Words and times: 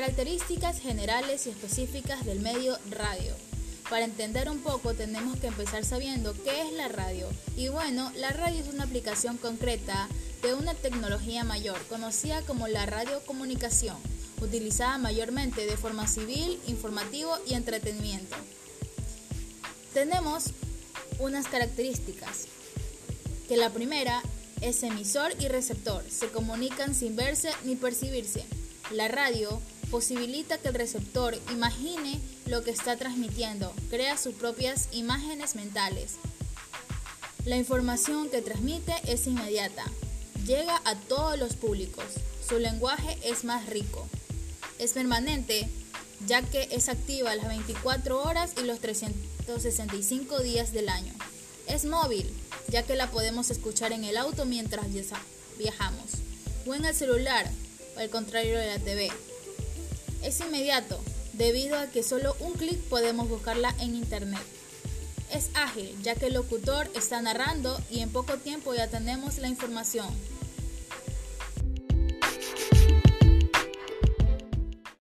Características 0.00 0.80
generales 0.80 1.46
y 1.46 1.50
específicas 1.50 2.24
del 2.24 2.40
medio 2.40 2.78
radio. 2.88 3.34
Para 3.90 4.06
entender 4.06 4.48
un 4.48 4.60
poco 4.60 4.94
tenemos 4.94 5.38
que 5.38 5.48
empezar 5.48 5.84
sabiendo 5.84 6.32
qué 6.42 6.62
es 6.62 6.72
la 6.72 6.88
radio. 6.88 7.28
Y 7.54 7.68
bueno, 7.68 8.10
la 8.16 8.30
radio 8.30 8.60
es 8.60 8.72
una 8.72 8.84
aplicación 8.84 9.36
concreta 9.36 10.08
de 10.40 10.54
una 10.54 10.72
tecnología 10.72 11.44
mayor, 11.44 11.76
conocida 11.90 12.40
como 12.46 12.66
la 12.66 12.86
radiocomunicación, 12.86 13.98
utilizada 14.40 14.96
mayormente 14.96 15.66
de 15.66 15.76
forma 15.76 16.08
civil, 16.08 16.58
informativo 16.66 17.36
y 17.46 17.52
entretenimiento. 17.52 18.36
Tenemos 19.92 20.44
unas 21.18 21.46
características, 21.46 22.46
que 23.48 23.58
la 23.58 23.68
primera 23.68 24.22
es 24.62 24.82
emisor 24.82 25.34
y 25.40 25.48
receptor, 25.48 26.02
se 26.08 26.28
comunican 26.28 26.94
sin 26.94 27.16
verse 27.16 27.50
ni 27.64 27.76
percibirse. 27.76 28.46
La 28.92 29.08
radio 29.08 29.60
posibilita 29.90 30.58
que 30.58 30.68
el 30.68 30.74
receptor 30.74 31.36
imagine 31.52 32.20
lo 32.46 32.62
que 32.62 32.70
está 32.70 32.96
transmitiendo, 32.96 33.72
crea 33.90 34.16
sus 34.16 34.34
propias 34.34 34.88
imágenes 34.92 35.54
mentales. 35.54 36.14
La 37.44 37.56
información 37.56 38.30
que 38.30 38.42
transmite 38.42 38.94
es 39.06 39.26
inmediata, 39.26 39.84
llega 40.46 40.80
a 40.84 40.94
todos 40.94 41.38
los 41.38 41.54
públicos, 41.56 42.04
su 42.46 42.58
lenguaje 42.58 43.18
es 43.24 43.44
más 43.44 43.66
rico, 43.66 44.06
es 44.78 44.92
permanente, 44.92 45.68
ya 46.26 46.42
que 46.42 46.68
es 46.70 46.88
activa 46.88 47.34
las 47.34 47.48
24 47.48 48.22
horas 48.22 48.52
y 48.60 48.64
los 48.64 48.80
365 48.80 50.40
días 50.40 50.72
del 50.72 50.88
año. 50.88 51.12
Es 51.66 51.84
móvil, 51.84 52.30
ya 52.68 52.82
que 52.82 52.96
la 52.96 53.10
podemos 53.10 53.50
escuchar 53.50 53.92
en 53.92 54.04
el 54.04 54.16
auto 54.16 54.44
mientras 54.44 54.86
viajamos, 55.58 56.10
o 56.66 56.74
en 56.74 56.84
el 56.84 56.94
celular, 56.94 57.50
al 57.96 58.10
contrario 58.10 58.58
de 58.58 58.66
la 58.66 58.78
TV. 58.78 59.10
Es 60.22 60.40
inmediato, 60.40 61.00
debido 61.32 61.78
a 61.78 61.86
que 61.86 62.02
solo 62.02 62.36
un 62.40 62.52
clic 62.52 62.78
podemos 62.88 63.28
buscarla 63.28 63.74
en 63.80 63.94
internet. 63.94 64.42
Es 65.32 65.50
ágil, 65.54 65.96
ya 66.02 66.14
que 66.14 66.26
el 66.26 66.34
locutor 66.34 66.90
está 66.94 67.22
narrando 67.22 67.80
y 67.90 68.00
en 68.00 68.10
poco 68.10 68.36
tiempo 68.36 68.74
ya 68.74 68.88
tenemos 68.88 69.38
la 69.38 69.48
información. 69.48 70.08